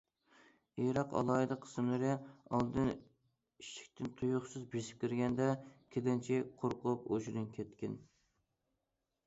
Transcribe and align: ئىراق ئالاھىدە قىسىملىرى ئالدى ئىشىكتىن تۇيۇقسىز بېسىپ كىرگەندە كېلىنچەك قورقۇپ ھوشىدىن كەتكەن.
ئىراق 0.83 1.11
ئالاھىدە 1.17 1.57
قىسىملىرى 1.65 2.13
ئالدى 2.59 2.85
ئىشىكتىن 2.93 4.09
تۇيۇقسىز 4.23 4.65
بېسىپ 4.73 5.05
كىرگەندە 5.05 5.49
كېلىنچەك 5.97 6.51
قورقۇپ 6.63 7.09
ھوشىدىن 7.15 7.49
كەتكەن. 7.59 8.03